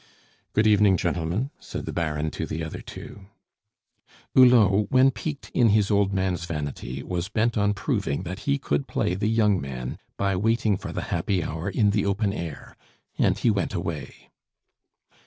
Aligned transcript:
"Good 0.53 0.65
evening, 0.65 0.97
gentlemen," 0.97 1.51
said 1.59 1.85
the 1.85 1.93
Baron 1.93 2.31
to 2.31 2.47
the 2.47 2.63
other 2.63 2.81
two. 2.81 3.27
Hulot, 4.33 4.89
when 4.89 5.11
piqued 5.11 5.51
in 5.53 5.69
his 5.69 5.91
old 5.91 6.11
man's 6.11 6.45
vanity, 6.45 7.03
was 7.03 7.29
bent 7.29 7.55
on 7.55 7.75
proving 7.75 8.23
that 8.23 8.39
he 8.49 8.57
could 8.57 8.87
play 8.87 9.13
the 9.13 9.29
young 9.29 9.61
man 9.61 9.99
by 10.17 10.35
waiting 10.35 10.75
for 10.75 10.91
the 10.91 11.03
happy 11.13 11.43
hour 11.43 11.69
in 11.69 11.91
the 11.91 12.07
open 12.07 12.33
air, 12.33 12.75
and 13.19 13.37
he 13.37 13.51
went 13.51 13.75
away. 13.75 14.31